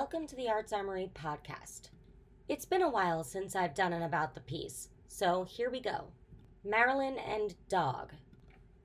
welcome 0.00 0.26
to 0.26 0.34
the 0.34 0.48
Arts 0.48 0.72
Armory 0.72 1.10
podcast. 1.14 1.90
It's 2.48 2.64
been 2.64 2.80
a 2.80 2.88
while 2.88 3.22
since 3.22 3.54
I've 3.54 3.74
done 3.74 3.92
an 3.92 4.00
About 4.00 4.32
the 4.34 4.40
Piece, 4.40 4.88
so 5.08 5.44
here 5.44 5.68
we 5.68 5.78
go. 5.78 6.06
Marilyn 6.64 7.18
and 7.18 7.54
Dog. 7.68 8.14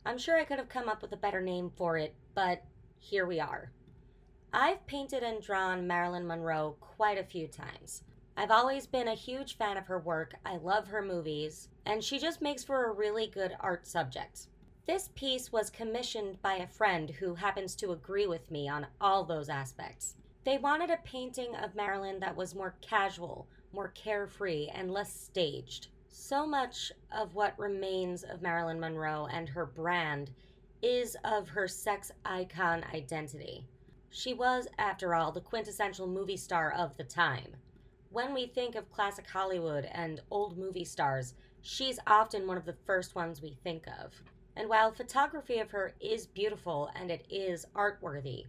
I'm 0.05 0.17
sure 0.17 0.37
I 0.37 0.43
could 0.43 0.57
have 0.57 0.67
come 0.67 0.89
up 0.89 1.01
with 1.01 1.13
a 1.13 1.17
better 1.17 1.39
name 1.39 1.71
for 1.77 1.97
it, 1.97 2.13
but 2.33 2.65
here 2.99 3.25
we 3.25 3.39
are. 3.39 3.71
I've 4.51 4.85
painted 4.87 5.23
and 5.23 5.41
drawn 5.41 5.87
Marilyn 5.87 6.27
Monroe 6.27 6.75
quite 6.81 7.17
a 7.17 7.23
few 7.23 7.47
times. 7.47 8.03
I've 8.35 8.51
always 8.51 8.85
been 8.85 9.07
a 9.07 9.15
huge 9.15 9.55
fan 9.55 9.77
of 9.77 9.87
her 9.87 9.99
work, 9.99 10.35
I 10.45 10.57
love 10.57 10.89
her 10.89 11.01
movies, 11.01 11.69
and 11.85 12.03
she 12.03 12.19
just 12.19 12.41
makes 12.41 12.65
for 12.65 12.83
a 12.83 12.93
really 12.93 13.27
good 13.27 13.55
art 13.61 13.87
subject. 13.87 14.47
This 14.85 15.11
piece 15.15 15.49
was 15.49 15.69
commissioned 15.69 16.41
by 16.41 16.55
a 16.55 16.67
friend 16.67 17.09
who 17.09 17.35
happens 17.35 17.73
to 17.77 17.93
agree 17.93 18.27
with 18.27 18.51
me 18.51 18.67
on 18.67 18.87
all 18.99 19.23
those 19.23 19.47
aspects. 19.47 20.15
They 20.45 20.59
wanted 20.59 20.91
a 20.91 20.97
painting 20.97 21.55
of 21.55 21.73
Marilyn 21.73 22.19
that 22.19 22.35
was 22.35 22.53
more 22.53 22.75
casual, 22.79 23.47
more 23.73 23.87
carefree, 23.87 24.67
and 24.67 24.91
less 24.91 25.11
staged. 25.11 25.87
So 26.07 26.45
much 26.45 26.91
of 27.11 27.33
what 27.33 27.57
remains 27.57 28.21
of 28.21 28.43
Marilyn 28.43 28.79
Monroe 28.79 29.25
and 29.25 29.49
her 29.49 29.65
brand 29.65 30.29
is 30.83 31.17
of 31.23 31.49
her 31.49 31.67
sex 31.67 32.11
icon 32.25 32.85
identity. 32.93 33.65
She 34.11 34.35
was, 34.35 34.67
after 34.77 35.15
all, 35.15 35.31
the 35.31 35.41
quintessential 35.41 36.05
movie 36.05 36.37
star 36.37 36.71
of 36.73 36.95
the 36.95 37.03
time. 37.03 37.55
When 38.11 38.31
we 38.31 38.45
think 38.45 38.75
of 38.75 38.91
classic 38.91 39.27
Hollywood 39.27 39.85
and 39.85 40.21
old 40.29 40.59
movie 40.59 40.85
stars, 40.85 41.33
she's 41.63 41.97
often 42.05 42.45
one 42.45 42.57
of 42.57 42.65
the 42.65 42.77
first 42.85 43.15
ones 43.15 43.41
we 43.41 43.57
think 43.63 43.87
of. 43.87 44.13
And 44.55 44.69
while 44.69 44.91
photography 44.91 45.57
of 45.57 45.71
her 45.71 45.95
is 45.99 46.27
beautiful 46.27 46.91
and 46.95 47.09
it 47.09 47.25
is 47.31 47.65
artworthy, 47.75 48.45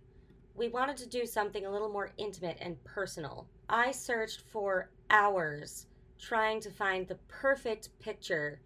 we 0.57 0.69
wanted 0.69 0.97
to 0.97 1.09
do 1.09 1.27
something 1.27 1.67
a 1.67 1.71
little 1.71 1.91
more 1.91 2.13
intimate 2.17 2.57
and 2.61 2.83
personal. 2.85 3.47
I 3.69 3.91
searched 3.91 4.43
for 4.51 4.91
hours 5.11 5.87
trying 6.19 6.61
to 6.61 6.71
find 6.71 7.07
the 7.07 7.19
perfect 7.29 7.91
picture 7.99 8.61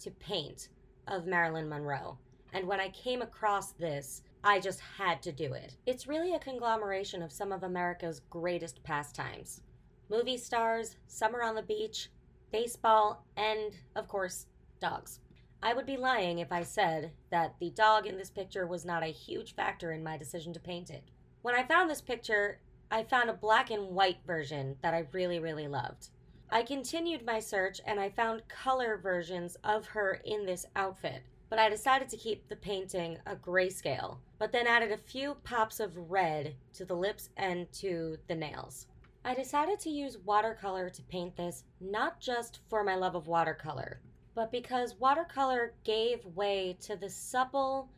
to 0.00 0.10
paint 0.10 0.70
of 1.06 1.26
Marilyn 1.26 1.68
Monroe. 1.68 2.18
And 2.52 2.66
when 2.66 2.80
I 2.80 2.88
came 2.88 3.22
across 3.22 3.72
this, 3.72 4.22
I 4.42 4.58
just 4.58 4.80
had 4.80 5.22
to 5.22 5.32
do 5.32 5.52
it. 5.52 5.76
It's 5.86 6.08
really 6.08 6.34
a 6.34 6.38
conglomeration 6.38 7.22
of 7.22 7.32
some 7.32 7.52
of 7.52 7.62
America's 7.62 8.20
greatest 8.30 8.82
pastimes 8.82 9.60
movie 10.08 10.38
stars, 10.38 10.96
summer 11.08 11.42
on 11.42 11.56
the 11.56 11.62
beach, 11.62 12.10
baseball, 12.52 13.24
and, 13.36 13.72
of 13.96 14.06
course, 14.06 14.46
dogs. 14.80 15.18
I 15.62 15.74
would 15.74 15.86
be 15.86 15.96
lying 15.96 16.38
if 16.38 16.52
I 16.52 16.62
said 16.62 17.10
that 17.30 17.56
the 17.58 17.70
dog 17.70 18.06
in 18.06 18.16
this 18.16 18.30
picture 18.30 18.68
was 18.68 18.84
not 18.84 19.02
a 19.02 19.06
huge 19.06 19.56
factor 19.56 19.90
in 19.90 20.04
my 20.04 20.16
decision 20.16 20.52
to 20.52 20.60
paint 20.60 20.90
it. 20.90 21.02
When 21.46 21.54
I 21.54 21.62
found 21.62 21.88
this 21.88 22.00
picture, 22.00 22.58
I 22.90 23.04
found 23.04 23.30
a 23.30 23.32
black 23.32 23.70
and 23.70 23.90
white 23.90 24.18
version 24.26 24.78
that 24.82 24.94
I 24.94 25.06
really, 25.12 25.38
really 25.38 25.68
loved. 25.68 26.08
I 26.50 26.64
continued 26.64 27.24
my 27.24 27.38
search 27.38 27.80
and 27.86 28.00
I 28.00 28.10
found 28.10 28.48
color 28.48 28.96
versions 28.96 29.56
of 29.62 29.86
her 29.86 30.20
in 30.24 30.44
this 30.44 30.66
outfit, 30.74 31.22
but 31.48 31.60
I 31.60 31.68
decided 31.68 32.08
to 32.08 32.16
keep 32.16 32.48
the 32.48 32.56
painting 32.56 33.18
a 33.26 33.36
grayscale, 33.36 34.18
but 34.40 34.50
then 34.50 34.66
added 34.66 34.90
a 34.90 34.96
few 34.96 35.36
pops 35.44 35.78
of 35.78 36.10
red 36.10 36.56
to 36.72 36.84
the 36.84 36.96
lips 36.96 37.28
and 37.36 37.70
to 37.74 38.16
the 38.26 38.34
nails. 38.34 38.88
I 39.24 39.32
decided 39.32 39.78
to 39.78 39.88
use 39.90 40.18
watercolor 40.18 40.90
to 40.90 41.02
paint 41.02 41.36
this 41.36 41.62
not 41.80 42.18
just 42.18 42.58
for 42.68 42.82
my 42.82 42.96
love 42.96 43.14
of 43.14 43.28
watercolor, 43.28 44.00
but 44.34 44.50
because 44.50 44.98
watercolor 44.98 45.74
gave 45.84 46.26
way 46.26 46.76
to 46.80 46.96
the 46.96 47.08
supple, 47.08 47.88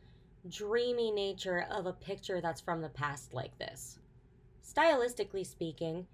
dreamy 0.47 1.11
nature 1.11 1.65
of 1.71 1.85
a 1.85 1.93
picture 1.93 2.39
that's 2.39 2.61
from 2.61 2.81
the 2.81 2.89
past 2.89 3.33
like 3.33 3.57
this. 3.57 3.99
Stylistically 4.63 5.45
speaking, 5.45 6.07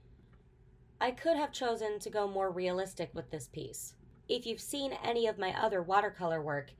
I 0.99 1.11
could 1.11 1.37
have 1.37 1.51
chosen 1.51 1.99
to 1.99 2.09
go 2.09 2.27
more 2.27 2.49
realistic 2.49 3.11
with 3.13 3.29
this 3.29 3.47
piece. 3.47 3.93
If 4.27 4.45
you've 4.45 4.61
seen 4.61 4.97
any 5.03 5.27
of 5.27 5.37
my 5.37 5.53
other 5.61 5.83
watercolor 5.83 6.41
work, 6.41 6.71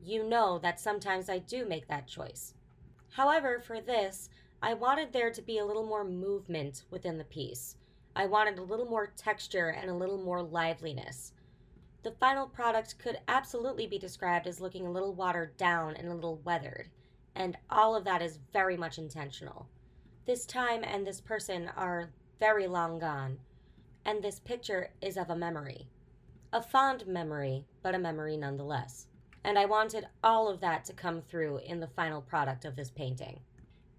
you 0.00 0.22
know 0.22 0.58
that 0.60 0.80
sometimes 0.80 1.28
I 1.28 1.38
do 1.38 1.66
make 1.66 1.88
that 1.88 2.06
choice. 2.06 2.54
However, 3.10 3.60
for 3.60 3.80
this, 3.80 4.30
I 4.62 4.74
wanted 4.74 5.12
there 5.12 5.30
to 5.30 5.42
be 5.42 5.58
a 5.58 5.64
little 5.64 5.84
more 5.84 6.04
movement 6.04 6.84
within 6.90 7.18
the 7.18 7.24
piece. 7.24 7.76
I 8.16 8.26
wanted 8.26 8.58
a 8.58 8.62
little 8.62 8.86
more 8.86 9.12
texture 9.16 9.68
and 9.68 9.90
a 9.90 9.94
little 9.94 10.18
more 10.18 10.42
liveliness. 10.42 11.32
The 12.02 12.12
final 12.12 12.46
product 12.46 12.98
could 12.98 13.18
absolutely 13.26 13.86
be 13.86 13.98
described 13.98 14.46
as 14.46 14.60
looking 14.60 14.86
a 14.86 14.90
little 14.90 15.14
watered 15.14 15.56
down 15.56 15.96
and 15.96 16.08
a 16.08 16.14
little 16.14 16.40
weathered, 16.44 16.88
and 17.34 17.56
all 17.68 17.96
of 17.96 18.04
that 18.04 18.22
is 18.22 18.38
very 18.52 18.76
much 18.76 18.98
intentional. 18.98 19.68
This 20.24 20.46
time 20.46 20.84
and 20.84 21.06
this 21.06 21.20
person 21.20 21.70
are 21.76 22.10
very 22.38 22.66
long 22.66 22.98
gone, 22.98 23.38
and 24.04 24.22
this 24.22 24.38
picture 24.38 24.90
is 25.02 25.16
of 25.16 25.28
a 25.28 25.36
memory. 25.36 25.88
A 26.52 26.62
fond 26.62 27.06
memory, 27.06 27.66
but 27.82 27.94
a 27.94 27.98
memory 27.98 28.36
nonetheless. 28.36 29.06
And 29.44 29.58
I 29.58 29.64
wanted 29.64 30.06
all 30.22 30.48
of 30.48 30.60
that 30.60 30.84
to 30.86 30.92
come 30.92 31.20
through 31.20 31.58
in 31.58 31.80
the 31.80 31.88
final 31.88 32.22
product 32.22 32.64
of 32.64 32.76
this 32.76 32.90
painting. 32.90 33.40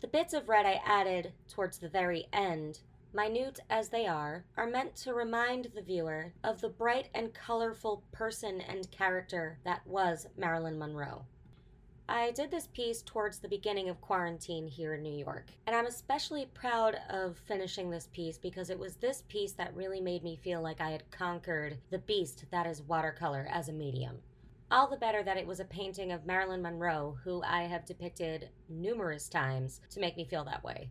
The 0.02 0.08
bits 0.08 0.34
of 0.34 0.48
red 0.48 0.66
I 0.66 0.81
added 0.86 1.34
towards 1.48 1.78
the 1.78 1.90
very 1.90 2.28
end 2.31 2.80
minute 3.14 3.59
as 3.70 3.90
they 3.90 4.06
are, 4.06 4.46
are 4.56 4.68
meant 4.68 4.96
to 4.96 5.14
remind 5.14 5.70
the 5.74 5.81
viewer 5.81 6.34
of 6.44 6.62
the 6.62 6.70
bright 6.70 7.09
and 7.14 7.34
colorful 7.34 8.03
person 8.12 8.62
and 8.62 8.90
character 8.92 9.58
that 9.64 9.86
was 9.86 10.28
Marilyn 10.38 10.78
Monroe. 10.78 11.25
I 12.08 12.31
did 12.31 12.50
this 12.50 12.68
piece 12.68 13.03
towards 13.03 13.38
the 13.38 13.48
beginning 13.48 13.88
of 13.88 14.02
quarantine 14.02 14.68
here 14.68 14.96
in 14.96 15.03
New 15.03 15.16
York, 15.16 15.52
and 15.68 15.75
I'm 15.75 15.86
especially 15.86 16.48
proud 16.56 16.98
of 17.08 17.38
finishing 17.48 17.90
this 17.90 18.08
piece 18.12 18.38
because 18.38 18.72
it 18.72 18.80
was 18.80 18.96
this 18.96 19.24
piece 19.28 19.52
that 19.53 19.75
really 19.75 20.02
made 20.02 20.24
me 20.24 20.36
feel 20.36 20.62
like 20.62 20.81
I 20.81 20.90
had 20.90 21.12
conquered 21.12 21.78
the 21.92 22.00
beast 22.00 22.46
that 22.52 22.66
is 22.66 22.81
watercolor 22.81 23.48
as 23.52 23.69
a 23.69 23.74
medium. 23.74 24.18
All 24.72 24.88
the 24.88 24.98
better 24.98 25.22
that 25.22 25.38
it 25.38 25.46
was 25.46 25.59
a 25.59 25.66
painting 25.66 26.12
of 26.12 26.25
Marilyn 26.25 26.64
Monroe, 26.64 27.18
who 27.24 27.44
I 27.44 27.64
have 27.64 27.86
depicted 27.86 28.50
numerous 28.69 29.30
times 29.30 29.81
to 29.92 30.00
make 30.00 30.18
me 30.18 30.25
feel 30.25 30.44
that 30.46 30.64
way. 30.64 30.90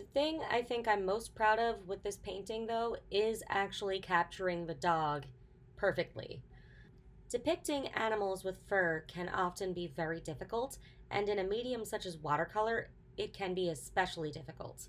The 0.00 0.06
thing 0.18 0.40
I 0.50 0.62
think 0.62 0.88
I'm 0.88 1.04
most 1.04 1.34
proud 1.34 1.58
of 1.58 1.86
with 1.86 2.02
this 2.02 2.16
painting, 2.16 2.66
though, 2.66 2.96
is 3.10 3.42
actually 3.50 4.00
capturing 4.00 4.64
the 4.64 4.72
dog 4.72 5.26
perfectly. 5.76 6.40
Depicting 7.28 7.88
animals 7.88 8.42
with 8.42 8.66
fur 8.66 9.04
can 9.08 9.28
often 9.28 9.74
be 9.74 9.92
very 9.94 10.18
difficult, 10.18 10.78
and 11.10 11.28
in 11.28 11.38
a 11.38 11.44
medium 11.44 11.84
such 11.84 12.06
as 12.06 12.16
watercolor, 12.16 12.88
it 13.18 13.34
can 13.34 13.52
be 13.52 13.68
especially 13.68 14.30
difficult. 14.30 14.88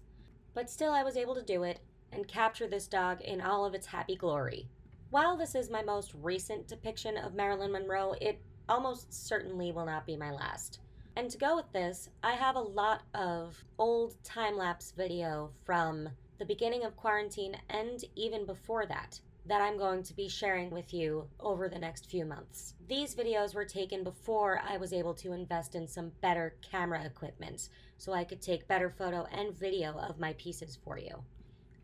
But 0.54 0.70
still, 0.70 0.94
I 0.94 1.04
was 1.04 1.18
able 1.18 1.36
to 1.36 1.44
do 1.44 1.64
it 1.64 1.82
and 2.14 2.26
capture 2.26 2.70
this 2.70 2.88
dog 2.88 3.20
in 3.20 3.42
all 3.42 3.66
of 3.66 3.74
its 3.74 3.88
happy 3.88 4.16
glory. 4.16 4.70
While 5.10 5.36
this 5.36 5.56
is 5.56 5.70
my 5.70 5.84
most 5.84 6.14
recent 6.22 6.70
depiction 6.70 7.18
of 7.18 7.36
Marilyn 7.36 7.74
Monroe, 7.74 8.16
it 8.22 8.42
almost 8.70 9.14
certainly 9.14 9.74
will 9.74 9.86
not 9.86 10.06
be 10.06 10.16
my 10.16 10.32
last. 10.32 10.80
And 11.16 11.30
to 11.30 11.38
go 11.38 11.56
with 11.56 11.72
this, 11.74 12.10
I 12.24 12.34
have 12.34 12.56
a 12.56 12.62
lot 12.62 13.04
of 13.14 13.64
old 13.78 14.16
time 14.24 14.58
lapse 14.58 14.94
video 14.96 15.52
from 15.66 16.10
the 16.40 16.46
beginning 16.46 16.86
of 16.86 16.96
quarantine 16.96 17.58
and 17.70 18.04
even 18.16 18.46
before 18.46 18.86
that 18.86 19.20
that 19.46 19.62
I'm 19.62 19.78
going 19.78 20.04
to 20.04 20.14
be 20.16 20.30
sharing 20.30 20.70
with 20.70 20.94
you 20.94 21.28
over 21.40 21.68
the 21.68 21.80
next 21.80 22.10
few 22.10 22.26
months. 22.26 22.76
These 22.88 23.16
videos 23.16 23.56
were 23.56 23.66
taken 23.66 24.04
before 24.04 24.62
I 24.68 24.78
was 24.78 24.94
able 24.94 25.16
to 25.16 25.34
invest 25.34 25.76
in 25.76 25.88
some 25.88 26.12
better 26.22 26.56
camera 26.62 27.04
equipment 27.04 27.70
so 27.98 28.14
I 28.14 28.24
could 28.24 28.42
take 28.42 28.68
better 28.68 28.90
photo 28.90 29.28
and 29.32 29.58
video 29.58 29.94
of 29.98 30.20
my 30.20 30.34
pieces 30.34 30.78
for 30.84 30.98
you. 30.98 31.24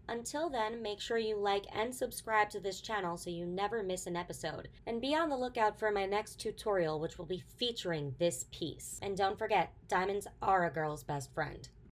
Until 0.10 0.50
then, 0.50 0.82
make 0.82 1.02
sure 1.02 1.18
you 1.18 1.36
like 1.38 1.66
and 1.74 1.94
subscribe 1.94 2.50
to 2.52 2.60
this 2.60 2.80
channel 2.80 3.18
so 3.18 3.30
you 3.30 3.46
never 3.46 3.84
miss 3.84 4.08
an 4.08 4.16
episode. 4.16 4.70
And 4.86 5.02
be 5.02 5.16
on 5.16 5.30
the 5.30 5.36
lookout 5.36 5.78
for 5.78 5.92
my 5.92 6.06
next 6.06 6.40
tutorial, 6.40 7.00
which 7.00 7.18
will 7.18 7.26
be 7.26 7.44
featuring 7.58 8.16
this 8.18 8.46
piece. 8.52 9.00
And 9.02 9.18
don't 9.18 9.38
forget, 9.38 9.74
diamonds 9.88 10.28
are 10.42 10.66
a 10.66 10.72
girl's 10.72 11.04
best 11.04 11.34
friend. 11.34 11.68